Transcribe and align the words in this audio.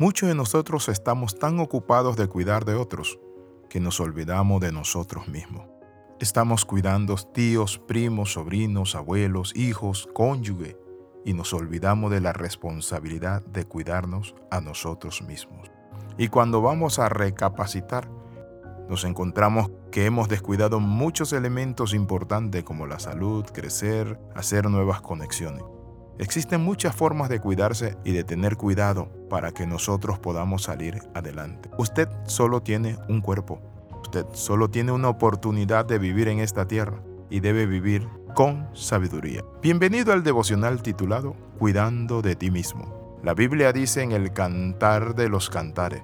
Muchos 0.00 0.30
de 0.30 0.34
nosotros 0.34 0.88
estamos 0.88 1.38
tan 1.38 1.60
ocupados 1.60 2.16
de 2.16 2.26
cuidar 2.26 2.64
de 2.64 2.74
otros 2.74 3.20
que 3.68 3.80
nos 3.80 4.00
olvidamos 4.00 4.58
de 4.62 4.72
nosotros 4.72 5.28
mismos. 5.28 5.66
Estamos 6.18 6.64
cuidando 6.64 7.16
tíos, 7.16 7.78
primos, 7.86 8.32
sobrinos, 8.32 8.94
abuelos, 8.94 9.54
hijos, 9.54 10.08
cónyuge, 10.14 10.78
y 11.26 11.34
nos 11.34 11.52
olvidamos 11.52 12.10
de 12.10 12.22
la 12.22 12.32
responsabilidad 12.32 13.44
de 13.44 13.66
cuidarnos 13.66 14.34
a 14.50 14.62
nosotros 14.62 15.20
mismos. 15.20 15.70
Y 16.16 16.28
cuando 16.28 16.62
vamos 16.62 16.98
a 16.98 17.10
recapacitar, 17.10 18.08
nos 18.88 19.04
encontramos 19.04 19.70
que 19.92 20.06
hemos 20.06 20.30
descuidado 20.30 20.80
muchos 20.80 21.34
elementos 21.34 21.92
importantes 21.92 22.64
como 22.64 22.86
la 22.86 23.00
salud, 23.00 23.44
crecer, 23.52 24.18
hacer 24.34 24.70
nuevas 24.70 25.02
conexiones. 25.02 25.62
Existen 26.20 26.60
muchas 26.60 26.94
formas 26.94 27.30
de 27.30 27.40
cuidarse 27.40 27.96
y 28.04 28.12
de 28.12 28.24
tener 28.24 28.58
cuidado 28.58 29.08
para 29.30 29.52
que 29.52 29.66
nosotros 29.66 30.18
podamos 30.18 30.64
salir 30.64 31.00
adelante. 31.14 31.70
Usted 31.78 32.08
solo 32.26 32.62
tiene 32.62 32.98
un 33.08 33.22
cuerpo. 33.22 33.58
Usted 34.02 34.26
solo 34.34 34.68
tiene 34.68 34.92
una 34.92 35.08
oportunidad 35.08 35.86
de 35.86 35.98
vivir 35.98 36.28
en 36.28 36.40
esta 36.40 36.68
tierra 36.68 37.02
y 37.30 37.40
debe 37.40 37.64
vivir 37.64 38.06
con 38.34 38.68
sabiduría. 38.74 39.42
Bienvenido 39.62 40.12
al 40.12 40.22
devocional 40.22 40.82
titulado 40.82 41.34
Cuidando 41.58 42.20
de 42.20 42.36
ti 42.36 42.50
mismo. 42.50 43.18
La 43.22 43.32
Biblia 43.32 43.72
dice 43.72 44.02
en 44.02 44.12
el 44.12 44.34
Cantar 44.34 45.14
de 45.14 45.30
los 45.30 45.48
Cantares, 45.48 46.02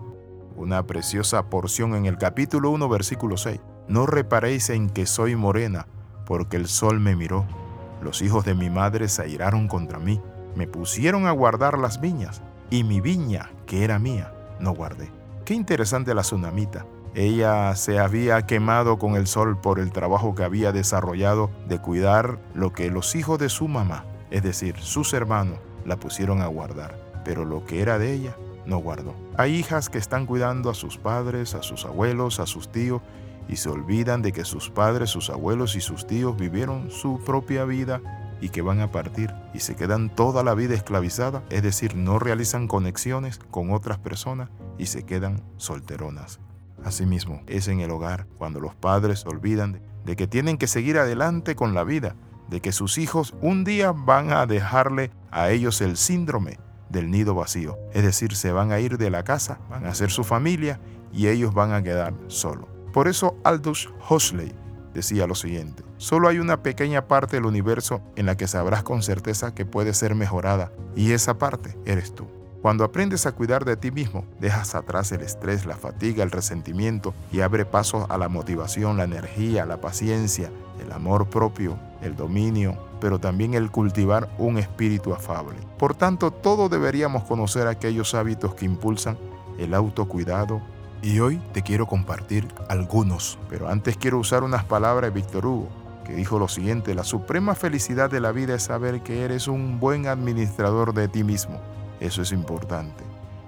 una 0.57 0.87
preciosa 0.87 1.51
porción 1.51 1.95
en 1.95 2.07
el 2.07 2.17
capítulo 2.17 2.71
1, 2.71 2.89
versículo 2.89 3.37
6. 3.37 3.61
No 3.89 4.07
reparéis 4.07 4.71
en 4.71 4.89
que 4.89 5.05
soy 5.05 5.37
morena, 5.37 5.89
porque 6.25 6.57
el 6.57 6.69
sol 6.69 7.01
me 7.01 7.17
miró. 7.17 7.66
Los 8.01 8.23
hijos 8.23 8.45
de 8.45 8.55
mi 8.55 8.71
madre 8.71 9.09
se 9.09 9.23
airaron 9.23 9.69
contra 9.69 9.99
mí, 9.99 10.21
me 10.55 10.67
pusieron 10.67 11.27
a 11.27 11.33
guardar 11.33 11.79
las 11.79 12.01
viñas, 12.01 12.43
y 12.71 12.85
mi 12.85 13.01
viña, 13.01 13.51
que 13.67 13.85
era 13.85 13.99
mía, 13.99 14.33
no 14.61 14.73
guardé. 14.73 15.11
Qué 15.45 15.55
interesante 15.55 16.15
la 16.15 16.23
tsunamita. 16.23 16.87
Ella 17.15 17.75
se 17.77 17.99
había 17.99 18.43
quemado 18.43 18.99
con 18.99 19.17
el 19.17 19.27
sol 19.27 19.59
por 19.61 19.79
el 19.79 19.93
trabajo 19.93 20.35
que 20.35 20.45
había 20.45 20.73
desarrollado 20.73 21.51
de 21.69 21.79
cuidar 21.81 22.39
lo 22.55 22.73
que 22.73 22.91
los 22.91 23.15
hijos 23.15 23.39
de 23.39 23.49
su 23.49 23.69
mamá, 23.69 24.05
es 24.31 24.43
decir, 24.43 24.77
sus 24.79 25.15
hermanos, 25.15 25.59
la 25.85 25.97
pusieron 25.97 26.43
a 26.43 26.47
guardar. 26.47 26.99
Pero 27.25 27.45
lo 27.45 27.65
que 27.65 27.81
era 27.81 27.99
de 27.99 28.13
ella, 28.13 28.37
no 28.67 28.79
guardó. 28.79 29.15
Hay 29.37 29.55
hijas 29.55 29.89
que 29.89 29.99
están 29.99 30.27
cuidando 30.27 30.69
a 30.69 30.75
sus 30.75 30.99
padres, 30.99 31.55
a 31.55 31.63
sus 31.63 31.85
abuelos, 31.85 32.41
a 32.41 32.47
sus 32.47 32.71
tíos, 32.71 33.01
y 33.49 33.57
se 33.57 33.69
olvidan 33.69 34.23
de 34.23 34.33
que 34.33 34.45
sus 34.45 34.71
padres, 34.71 35.11
sus 35.11 35.31
abuelos 35.31 35.77
y 35.77 35.81
sus 35.81 36.07
tíos 36.07 36.37
vivieron 36.37 36.91
su 36.91 37.23
propia 37.25 37.65
vida 37.65 38.01
y 38.41 38.51
que 38.51 38.63
van 38.63 38.81
a 38.81 38.91
partir 38.91 39.33
y 39.55 39.61
se 39.61 39.77
quedan 39.77 40.15
toda 40.15 40.43
la 40.43 40.55
vida 40.55 40.75
esclavizadas, 40.75 41.43
es 41.51 41.63
decir, 41.63 41.97
no 41.97 42.19
realizan 42.19 42.69
conexiones 42.69 43.41
con 43.51 43.71
otras 43.73 43.99
personas 43.99 44.51
y 44.79 44.87
se 44.87 45.05
quedan 45.05 45.43
solteronas. 45.57 46.41
Asimismo, 46.85 47.43
es 47.47 47.69
en 47.69 47.81
el 47.81 47.91
hogar 47.91 48.27
cuando 48.39 48.61
los 48.61 48.75
padres 48.75 49.25
olvidan 49.27 49.81
de 50.05 50.17
que 50.17 50.27
tienen 50.27 50.59
que 50.59 50.67
seguir 50.67 50.99
adelante 50.99 51.57
con 51.57 51.75
la 51.75 51.85
vida, 51.85 52.15
de 52.49 52.61
que 52.61 52.73
sus 52.73 52.99
hijos 52.99 53.35
un 53.41 53.65
día 53.65 53.93
van 53.93 54.33
a 54.33 54.47
dejarle 54.47 55.11
a 55.31 55.51
ellos 55.51 55.81
el 55.81 55.97
síndrome 55.97 56.59
del 56.89 57.11
nido 57.11 57.35
vacío. 57.35 57.77
Es 57.93 58.05
decir, 58.05 58.37
se 58.37 58.53
van 58.53 58.71
a 58.71 58.79
ir 58.79 58.99
de 58.99 59.11
la 59.11 59.25
casa, 59.25 59.59
van 59.69 59.87
a 59.87 59.91
hacer 59.91 60.11
su 60.11 60.23
familia 60.23 60.79
y 61.13 61.29
ellos 61.29 61.55
van 61.55 61.73
a 61.73 61.83
quedar 61.83 62.15
solos. 62.29 62.76
Por 62.93 63.09
eso 63.09 63.37
Aldous 63.45 63.91
Huxley 64.09 64.53
decía 64.95 65.27
lo 65.27 65.35
siguiente, 65.35 65.83
solo 65.99 66.29
hay 66.29 66.39
una 66.39 66.63
pequeña 66.63 67.07
parte 67.07 67.37
del 67.37 67.47
universo 67.47 68.01
en 68.17 68.27
la 68.27 68.37
que 68.37 68.49
sabrás 68.49 68.83
con 68.83 69.03
certeza 69.03 69.55
que 69.55 69.67
puede 69.67 69.93
ser 69.93 70.15
mejorada 70.15 70.73
y 70.95 71.13
esa 71.13 71.39
parte 71.39 71.77
eres 71.85 72.15
tú. 72.15 72.27
Cuando 72.63 72.83
aprendes 72.83 73.27
a 73.27 73.33
cuidar 73.33 73.65
de 73.65 73.77
ti 73.77 73.93
mismo, 73.93 74.25
dejas 74.41 74.75
atrás 74.75 75.13
el 75.13 75.21
estrés, 75.21 75.67
la 75.67 75.77
fatiga, 75.77 76.25
el 76.25 76.33
resentimiento 76.33 77.15
y 77.31 77.41
abre 77.41 77.65
paso 77.65 78.07
a 78.11 78.19
la 78.19 78.29
motivación, 78.29 78.97
la 78.97 79.05
energía, 79.05 79.67
la 79.67 79.81
paciencia, 79.81 80.51
el 80.83 80.91
amor 80.91 81.29
propio, 81.29 81.79
el 82.03 82.17
dominio, 82.17 82.77
pero 83.01 83.21
también 83.21 83.55
el 83.55 83.71
cultivar 83.71 84.29
un 84.39 84.59
espíritu 84.59 85.15
afable. 85.15 85.59
Por 85.79 85.95
tanto, 85.95 86.31
todos 86.31 86.71
deberíamos 86.71 87.25
conocer 87.25 87.67
aquellos 87.69 88.15
hábitos 88.15 88.55
que 88.55 88.65
impulsan 88.65 89.17
el 89.59 89.75
autocuidado. 89.75 90.61
Y 91.03 91.21
hoy 91.21 91.41
te 91.53 91.63
quiero 91.63 91.87
compartir 91.87 92.49
algunos, 92.69 93.39
pero 93.49 93.69
antes 93.69 93.97
quiero 93.97 94.19
usar 94.19 94.43
unas 94.43 94.65
palabras 94.65 95.13
de 95.13 95.21
Víctor 95.21 95.47
Hugo, 95.47 95.69
que 96.05 96.15
dijo 96.15 96.39
lo 96.39 96.49
siguiente, 96.49 96.95
la 96.95 97.05
suprema 97.05 97.55
felicidad 97.55 98.11
de 98.11 98.21
la 98.21 98.33
vida 98.33 98.55
es 98.55 98.65
saber 98.65 99.03
que 99.03 99.23
eres 99.23 99.47
un 99.47 99.79
buen 99.79 100.07
administrador 100.07 100.95
de 100.95 101.09
ti 101.09 101.23
mismo. 101.23 101.61
Eso 102.01 102.23
es 102.23 102.33
importante. 102.33 103.05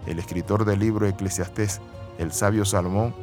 El 0.06 0.18
escritor 0.18 0.64
del 0.64 0.78
libro 0.78 1.06
Eclesiastés, 1.06 1.80
el 2.18 2.32
sabio 2.32 2.64
Salomón, 2.64 3.14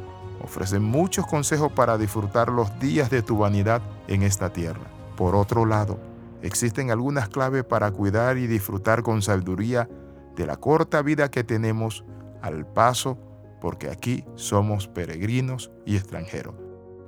ofrece 0.42 0.78
muchos 0.80 1.26
consejos 1.26 1.72
para 1.72 1.96
disfrutar 1.96 2.50
los 2.50 2.78
días 2.78 3.10
de 3.10 3.22
tu 3.22 3.38
vanidad 3.38 3.80
en 4.08 4.22
esta 4.22 4.52
tierra. 4.52 4.84
Por 5.16 5.34
otro 5.34 5.64
lado, 5.66 5.98
existen 6.42 6.90
algunas 6.90 7.28
claves 7.28 7.64
para 7.64 7.90
cuidar 7.90 8.38
y 8.38 8.46
disfrutar 8.46 9.02
con 9.02 9.22
sabiduría 9.22 9.88
de 10.34 10.46
la 10.46 10.56
corta 10.56 11.00
vida 11.02 11.30
que 11.30 11.44
tenemos 11.44 12.04
al 12.42 12.66
paso, 12.66 13.18
porque 13.66 13.90
aquí 13.90 14.24
somos 14.36 14.86
peregrinos 14.86 15.72
y 15.84 15.96
extranjeros. 15.96 16.54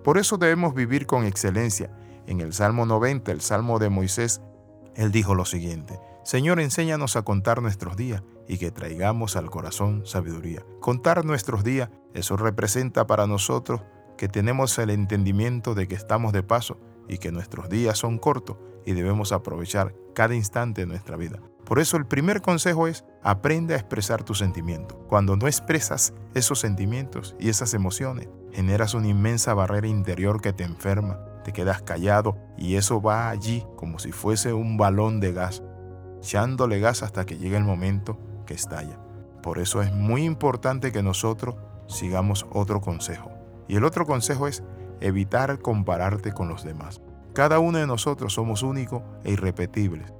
Por 0.03 0.19
eso 0.19 0.39
debemos 0.39 0.75
vivir 0.75 1.07
con 1.07 1.25
excelencia. 1.25 1.97
En 2.27 2.41
el 2.41 2.53
Salmo 2.53 2.85
90, 2.85 3.31
el 3.31 3.41
Salmo 3.43 3.79
de 3.79 3.91
Moisés, 3.91 4.41
él 4.97 5.13
dijo 5.13 5.37
lo 5.37 5.45
siguiente, 5.45 6.01
Señor, 6.25 6.59
enséñanos 6.59 7.15
a 7.15 7.23
contar 7.23 7.63
nuestros 7.63 7.97
días 7.97 8.25
y 8.49 8.59
que 8.59 8.73
traigamos 8.73 9.37
al 9.37 9.51
corazón 9.51 10.05
sabiduría. 10.05 10.67
Contar 10.81 11.25
nuestros 11.25 11.63
días, 11.63 11.91
eso 12.13 12.37
representa 12.37 13.07
para 13.07 13.29
nosotros 13.29 13.83
que 14.17 14.27
tenemos 14.27 14.77
el 14.81 14.91
entendimiento 14.91 15.77
de 15.77 15.87
que 15.87 15.95
estamos 15.95 16.33
de 16.33 16.43
paso 16.43 16.77
y 17.07 17.19
que 17.19 17.31
nuestros 17.31 17.69
días 17.69 17.99
son 17.99 18.19
cortos 18.19 18.57
y 18.85 18.95
debemos 18.95 19.31
aprovechar 19.31 19.95
cada 20.13 20.35
instante 20.35 20.81
de 20.81 20.89
nuestra 20.89 21.17
vida. 21.17 21.39
Por 21.65 21.79
eso 21.79 21.97
el 21.97 22.07
primer 22.07 22.43
consejo 22.43 22.89
es 22.89 23.05
aprende 23.23 23.75
a 23.75 23.79
expresar 23.79 24.23
tus 24.23 24.39
sentimientos. 24.39 24.99
Cuando 25.09 25.37
no 25.37 25.47
expresas 25.47 26.15
esos 26.35 26.61
sentimientos 26.61 27.35
y 27.39 27.49
esas 27.49 27.75
emociones, 27.75 28.29
generas 28.53 28.95
una 28.95 29.09
inmensa 29.09 29.55
barrera 29.55 29.87
interior 29.87 30.41
que 30.41 30.53
te 30.53 30.65
enferma, 30.65 31.21
te 31.45 31.53
quedas 31.53 31.83
callado 31.83 32.37
y 32.57 32.77
eso 32.77 33.01
va 33.01 33.31
allí 33.31 33.65
como 33.77 33.99
si 33.99 34.13
fuese 34.13 34.53
un 34.53 34.77
balón 34.77 35.21
de 35.21 35.33
gas, 35.33 35.63
echándole 36.19 36.81
gas 36.81 37.03
hasta 37.03 37.25
que 37.25 37.39
llegue 37.39 37.57
el 37.57 37.65
momento 37.65 38.19
que 38.47 38.55
estalla. 38.55 38.99
Por 39.43 39.59
eso 39.59 39.83
es 39.83 39.93
muy 39.93 40.25
importante 40.25 40.93
que 40.93 41.03
nosotros 41.03 41.57
sigamos 41.87 42.47
otro 42.51 42.81
consejo. 42.81 43.31
Y 43.69 43.77
el 43.77 43.85
otro 43.85 44.07
consejo 44.07 44.49
es 44.49 44.63
evitar 45.01 45.61
compararte 45.61 46.33
con 46.33 46.49
los 46.49 46.65
demás. 46.65 47.01
Cada 47.35 47.59
uno 47.59 47.79
de 47.79 47.87
nosotros 47.87 48.33
somos 48.33 48.63
únicos 48.63 49.03
e 49.25 49.33
irrepetibles. 49.33 50.13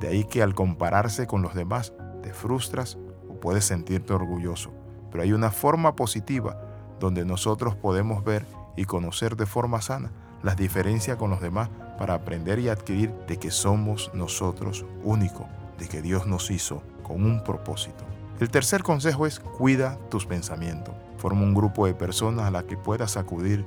De 0.00 0.08
ahí 0.08 0.24
que 0.24 0.42
al 0.42 0.54
compararse 0.54 1.26
con 1.26 1.42
los 1.42 1.54
demás 1.54 1.92
te 2.26 2.34
frustras 2.34 2.98
o 3.30 3.38
puedes 3.38 3.66
sentirte 3.66 4.12
orgulloso. 4.12 4.72
Pero 5.12 5.22
hay 5.22 5.32
una 5.32 5.52
forma 5.52 5.94
positiva 5.94 6.60
donde 6.98 7.24
nosotros 7.24 7.76
podemos 7.76 8.24
ver 8.24 8.44
y 8.74 8.84
conocer 8.84 9.36
de 9.36 9.46
forma 9.46 9.80
sana 9.80 10.10
las 10.42 10.56
diferencias 10.56 11.18
con 11.18 11.30
los 11.30 11.40
demás 11.40 11.70
para 12.00 12.14
aprender 12.14 12.58
y 12.58 12.68
adquirir 12.68 13.12
de 13.28 13.38
que 13.38 13.52
somos 13.52 14.10
nosotros 14.12 14.84
únicos, 15.04 15.46
de 15.78 15.86
que 15.86 16.02
Dios 16.02 16.26
nos 16.26 16.50
hizo 16.50 16.82
con 17.04 17.24
un 17.24 17.44
propósito. 17.44 18.04
El 18.40 18.50
tercer 18.50 18.82
consejo 18.82 19.24
es 19.24 19.38
cuida 19.38 19.96
tus 20.10 20.26
pensamientos. 20.26 20.96
Forma 21.18 21.42
un 21.42 21.54
grupo 21.54 21.86
de 21.86 21.94
personas 21.94 22.46
a 22.46 22.50
las 22.50 22.64
que 22.64 22.76
puedas 22.76 23.16
acudir 23.16 23.64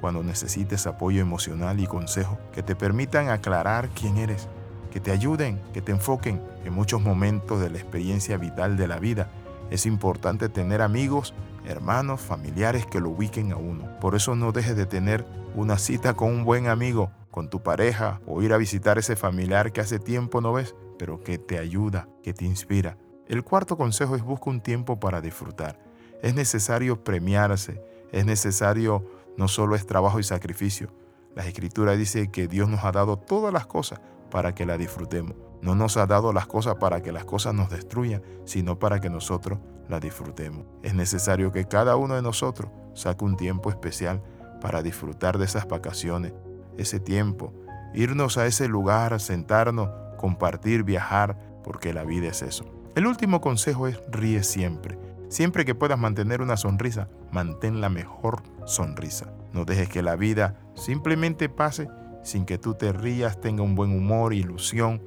cuando 0.00 0.24
necesites 0.24 0.88
apoyo 0.88 1.20
emocional 1.20 1.78
y 1.78 1.86
consejo 1.86 2.38
que 2.52 2.64
te 2.64 2.74
permitan 2.74 3.28
aclarar 3.28 3.88
quién 3.90 4.16
eres, 4.16 4.48
que 4.90 5.00
te 5.00 5.10
ayuden, 5.10 5.60
que 5.72 5.82
te 5.82 5.92
enfoquen 5.92 6.40
en 6.64 6.72
muchos 6.72 7.00
momentos 7.00 7.60
de 7.60 7.70
la 7.70 7.78
experiencia 7.78 8.36
vital 8.36 8.76
de 8.76 8.88
la 8.88 8.98
vida. 8.98 9.30
Es 9.70 9.86
importante 9.86 10.48
tener 10.48 10.82
amigos, 10.82 11.34
hermanos, 11.64 12.20
familiares 12.20 12.86
que 12.86 13.00
lo 13.00 13.10
ubiquen 13.10 13.52
a 13.52 13.56
uno. 13.56 13.98
Por 14.00 14.14
eso 14.14 14.34
no 14.34 14.52
dejes 14.52 14.76
de 14.76 14.86
tener 14.86 15.24
una 15.54 15.78
cita 15.78 16.14
con 16.14 16.28
un 16.28 16.44
buen 16.44 16.66
amigo, 16.66 17.10
con 17.30 17.48
tu 17.48 17.62
pareja 17.62 18.20
o 18.26 18.42
ir 18.42 18.52
a 18.52 18.58
visitar 18.58 18.98
ese 18.98 19.16
familiar 19.16 19.72
que 19.72 19.80
hace 19.80 19.98
tiempo 19.98 20.40
no 20.40 20.52
ves, 20.52 20.74
pero 20.98 21.22
que 21.22 21.38
te 21.38 21.58
ayuda, 21.58 22.08
que 22.22 22.34
te 22.34 22.44
inspira. 22.44 22.96
El 23.28 23.44
cuarto 23.44 23.76
consejo 23.76 24.16
es 24.16 24.22
busca 24.22 24.50
un 24.50 24.60
tiempo 24.60 24.98
para 24.98 25.20
disfrutar. 25.20 25.78
Es 26.22 26.34
necesario 26.34 27.04
premiarse, 27.04 27.80
es 28.12 28.26
necesario, 28.26 29.06
no 29.36 29.46
solo 29.46 29.76
es 29.76 29.86
trabajo 29.86 30.18
y 30.18 30.24
sacrificio. 30.24 30.90
La 31.36 31.46
escritura 31.46 31.92
dice 31.92 32.30
que 32.30 32.48
Dios 32.48 32.68
nos 32.68 32.84
ha 32.84 32.90
dado 32.90 33.16
todas 33.16 33.52
las 33.52 33.66
cosas 33.66 34.00
para 34.30 34.54
que 34.54 34.66
las 34.66 34.78
disfrutemos. 34.78 35.34
No 35.62 35.74
nos 35.74 35.96
ha 35.96 36.06
dado 36.06 36.32
las 36.32 36.46
cosas 36.46 36.76
para 36.76 37.02
que 37.02 37.12
las 37.12 37.24
cosas 37.24 37.54
nos 37.54 37.70
destruyan, 37.70 38.22
sino 38.44 38.78
para 38.78 39.00
que 39.00 39.10
nosotros 39.10 39.58
las 39.88 40.00
disfrutemos. 40.00 40.64
Es 40.82 40.94
necesario 40.94 41.52
que 41.52 41.66
cada 41.66 41.96
uno 41.96 42.14
de 42.14 42.22
nosotros 42.22 42.70
saque 42.94 43.24
un 43.24 43.36
tiempo 43.36 43.70
especial 43.70 44.22
para 44.60 44.82
disfrutar 44.82 45.38
de 45.38 45.44
esas 45.44 45.66
vacaciones, 45.68 46.32
ese 46.78 47.00
tiempo, 47.00 47.52
irnos 47.94 48.38
a 48.38 48.46
ese 48.46 48.68
lugar, 48.68 49.20
sentarnos, 49.20 49.90
compartir, 50.16 50.84
viajar, 50.84 51.36
porque 51.62 51.92
la 51.92 52.04
vida 52.04 52.28
es 52.28 52.42
eso. 52.42 52.64
El 52.94 53.06
último 53.06 53.40
consejo 53.40 53.86
es 53.86 54.00
ríe 54.10 54.42
siempre. 54.42 54.98
Siempre 55.28 55.64
que 55.64 55.74
puedas 55.74 55.98
mantener 55.98 56.42
una 56.42 56.56
sonrisa, 56.56 57.08
mantén 57.30 57.80
la 57.80 57.88
mejor 57.88 58.42
sonrisa. 58.64 59.32
No 59.52 59.64
dejes 59.64 59.88
que 59.88 60.02
la 60.02 60.16
vida 60.16 60.56
simplemente 60.74 61.48
pase 61.48 61.88
sin 62.22 62.44
que 62.44 62.58
tú 62.58 62.74
te 62.74 62.92
rías, 62.92 63.40
tenga 63.40 63.62
un 63.62 63.74
buen 63.74 63.96
humor, 63.96 64.34
ilusión, 64.34 65.02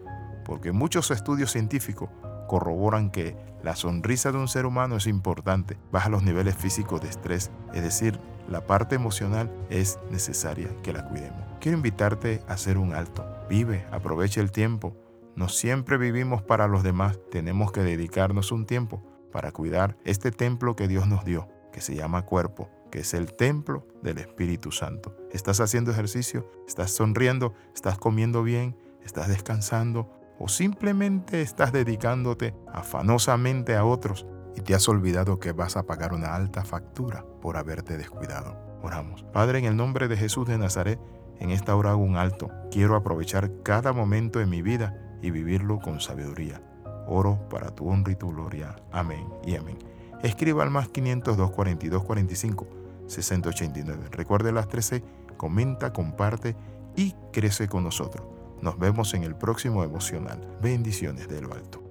porque 0.46 0.72
muchos 0.72 1.12
estudios 1.12 1.52
científicos 1.52 2.10
corroboran 2.48 3.10
que 3.10 3.36
la 3.64 3.76
sonrisa 3.76 4.32
de 4.32 4.38
un 4.38 4.48
ser 4.48 4.66
humano 4.66 4.98
es 4.98 5.08
importante, 5.08 5.78
baja 5.92 6.10
los 6.10 6.24
niveles 6.24 6.56
físicos 6.56 7.02
de 7.02 7.10
estrés, 7.10 7.52
es 7.74 7.82
decir, 7.82 8.20
la 8.48 8.68
parte 8.68 8.96
emocional 8.96 9.52
es 9.70 10.00
necesaria 10.12 10.70
que 10.84 10.94
la 10.94 11.08
cuidemos. 11.08 11.42
Quiero 11.60 11.78
invitarte 11.78 12.42
a 12.48 12.54
hacer 12.54 12.78
un 12.78 12.94
alto. 12.94 13.26
Vive, 13.50 13.86
aprovecha 13.92 14.42
el 14.42 14.52
tiempo. 14.52 14.98
No 15.36 15.48
siempre 15.48 15.98
vivimos 15.98 16.44
para 16.44 16.68
los 16.68 16.84
demás, 16.84 17.18
tenemos 17.32 17.72
que 17.72 17.82
dedicarnos 17.82 18.52
un 18.52 18.66
tiempo 18.66 19.02
para 19.32 19.52
cuidar 19.52 19.98
este 20.04 20.32
templo 20.32 20.76
que 20.76 20.88
Dios 20.88 21.08
nos 21.08 21.24
dio, 21.24 21.48
que 21.72 21.82
se 21.82 21.96
llama 21.96 22.24
cuerpo, 22.24 22.70
que 22.94 23.00
es 23.00 23.16
el 23.16 23.34
templo 23.34 23.88
del 24.04 24.20
Espíritu 24.20 24.72
Santo. 24.72 25.18
¿Estás 25.32 25.60
haciendo 25.60 25.90
ejercicio? 25.90 26.48
¿Estás 26.68 26.92
sonriendo? 26.92 27.56
¿Estás 27.74 27.98
comiendo 27.98 28.44
bien? 28.44 28.78
¿Estás 29.04 29.30
descansando? 29.30 30.12
¿O 30.38 30.48
simplemente 30.48 31.42
estás 31.42 31.72
dedicándote 31.74 32.54
afanosamente 32.72 33.76
a 33.76 33.84
otros 33.84 34.28
y 34.56 34.62
te 34.62 34.76
has 34.76 34.88
olvidado 34.88 35.40
que 35.40 35.54
vas 35.54 35.76
a 35.76 35.88
pagar 35.88 36.14
una 36.14 36.36
alta 36.36 36.66
factura 36.66 37.26
por 37.42 37.58
haberte 37.58 37.98
descuidado? 37.98 38.56
Oramos. 38.84 39.24
Padre, 39.34 39.58
en 39.58 39.66
el 39.66 39.76
nombre 39.76 40.08
de 40.08 40.16
Jesús 40.16 40.48
de 40.48 40.60
Nazaret, 40.60 41.00
en 41.40 41.50
esta 41.50 41.76
hora 41.76 41.90
hago 41.90 42.04
un 42.04 42.16
alto. 42.16 42.52
Quiero 42.70 42.96
aprovechar 42.96 43.50
cada 43.64 43.92
momento 43.92 44.38
de 44.38 44.46
mi 44.46 44.62
vida 44.62 45.18
y 45.20 45.32
vivirlo 45.32 45.80
con 45.80 46.00
sabiduría. 46.00 46.62
Oro 47.08 47.50
para 47.50 47.72
tu 47.74 47.90
honra 47.90 48.12
y 48.12 48.18
tu 48.18 48.30
gloria. 48.30 48.76
Amén 48.92 49.28
y 49.44 49.56
amén. 49.56 49.80
Escriba 50.22 50.62
al 50.62 50.70
más 50.70 50.90
502 50.90 51.50
42 51.50 52.04
45 52.04 52.83
689. 53.08 54.10
Recuerde 54.12 54.52
las 54.52 54.68
13, 54.68 55.04
comenta, 55.38 55.94
comparte 55.94 56.56
y 56.96 57.14
crece 57.32 57.68
con 57.68 57.84
nosotros. 57.84 58.26
Nos 58.62 58.80
vemos 58.80 59.14
en 59.14 59.24
el 59.24 59.36
próximo 59.36 59.84
emocional. 59.84 60.40
Bendiciones 60.62 61.28
de 61.28 61.42
lo 61.42 61.54
alto. 61.54 61.83